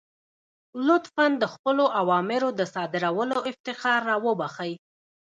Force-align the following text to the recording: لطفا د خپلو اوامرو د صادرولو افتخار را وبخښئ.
لطفا 0.87 1.25
د 1.41 1.43
خپلو 1.53 1.85
اوامرو 2.01 2.49
د 2.59 2.61
صادرولو 2.73 3.37
افتخار 3.51 3.99
را 4.09 4.15
وبخښئ. 4.25 4.73